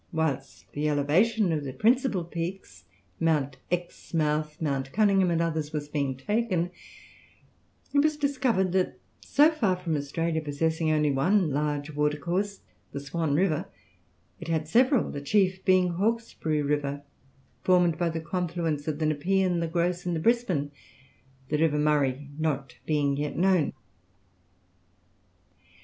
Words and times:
Whilst 0.11 0.65
the 0.71 0.89
elevation 0.89 1.51
of 1.51 1.63
the 1.63 1.73
principal 1.73 2.23
peaks, 2.25 2.85
Mount 3.19 3.57
Exmouth, 3.69 4.59
Mount 4.59 4.91
Cunningham, 4.91 5.29
and 5.29 5.43
others 5.43 5.71
was 5.73 5.89
being 5.89 6.17
taken, 6.17 6.71
it 7.93 7.99
was 8.03 8.17
discovered 8.17 8.71
that 8.71 8.97
so 9.19 9.51
far 9.51 9.75
from 9.75 9.95
Australia 9.95 10.41
possessing 10.41 10.89
only 10.89 11.11
one 11.11 11.51
large 11.51 11.91
watercourse, 11.93 12.61
the 12.93 12.99
Swan 12.99 13.35
River, 13.35 13.67
it 14.39 14.47
had 14.47 14.67
several, 14.67 15.11
the 15.11 15.21
chief 15.21 15.63
being 15.65 15.89
Hawkesbury 15.89 16.63
River, 16.63 17.03
formed 17.63 17.99
by 17.99 18.09
the 18.09 18.19
confluence 18.21 18.87
of 18.87 18.97
the 18.97 19.05
Nepean, 19.05 19.59
the 19.59 19.67
Grose, 19.67 20.07
and 20.07 20.15
the 20.15 20.19
Brisbane; 20.19 20.71
the 21.49 21.59
river 21.59 21.77
Murray 21.77 22.27
not 22.39 22.75
being 22.87 23.17
yet 23.17 23.37
known. 23.37 23.71